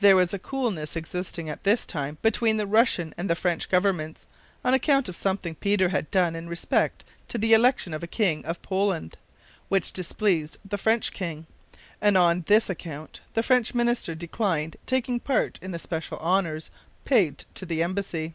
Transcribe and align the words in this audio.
There 0.00 0.16
was 0.16 0.34
a 0.34 0.38
coolness 0.38 0.96
existing 0.96 1.48
at 1.48 1.64
this 1.64 1.86
time 1.86 2.18
between 2.20 2.58
the 2.58 2.66
Russian 2.66 3.14
and 3.16 3.30
the 3.30 3.34
French 3.34 3.70
governments 3.70 4.26
on 4.62 4.74
account 4.74 5.08
of 5.08 5.16
something 5.16 5.54
Peter 5.54 5.88
had 5.88 6.10
done 6.10 6.36
in 6.36 6.46
respect 6.46 7.04
to 7.28 7.38
the 7.38 7.54
election 7.54 7.94
of 7.94 8.02
a 8.02 8.06
king 8.06 8.44
of 8.44 8.60
Poland, 8.60 9.16
which 9.70 9.90
displeased 9.94 10.58
the 10.62 10.76
French 10.76 11.14
king, 11.14 11.46
and 12.02 12.18
on 12.18 12.44
this 12.48 12.68
account 12.68 13.22
the 13.32 13.42
French 13.42 13.72
minister 13.72 14.14
declined 14.14 14.76
taking 14.84 15.18
part 15.18 15.58
in 15.62 15.70
the 15.70 15.78
special 15.78 16.18
honors 16.18 16.70
paid 17.06 17.46
to 17.54 17.64
the 17.64 17.82
embassy. 17.82 18.34